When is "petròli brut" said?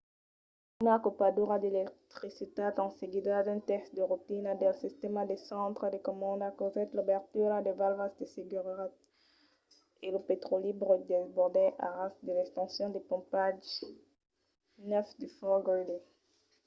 10.29-11.01